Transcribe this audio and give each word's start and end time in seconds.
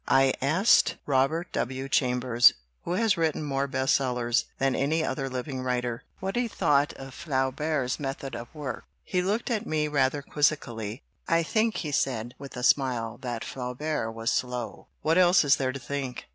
I 0.07 0.33
asked 0.41 0.95
Robert 1.05 1.51
W. 1.51 1.87
Chambers, 1.87 2.53
who 2.85 2.93
has 2.93 3.17
written 3.17 3.43
more 3.43 3.67
"best 3.67 3.93
sellers" 3.95 4.45
than 4.57 4.73
any 4.75 5.03
other 5.03 5.29
living 5.29 5.61
writer, 5.61 6.01
what 6.19 6.35
he 6.35 6.47
thought 6.47 6.91
of 6.93 7.13
Flaubert's 7.13 7.99
method 7.99 8.33
of 8.35 8.47
work. 8.55 8.85
He 9.03 9.21
looked 9.21 9.51
at 9.51 9.67
me 9.67 9.87
rather 9.87 10.23
quizzically. 10.23 11.03
"I 11.27 11.43
think," 11.43 11.77
he 11.85 11.91
said, 11.91 12.33
with 12.39 12.57
a 12.57 12.63
smile, 12.63 13.19
"that 13.21 13.45
Flaubert 13.45 14.15
was 14.15 14.31
slow. 14.31 14.87
What 15.03 15.19
else 15.19 15.43
is 15.43 15.57
there 15.57 15.71
to 15.71 15.79
think? 15.79 16.25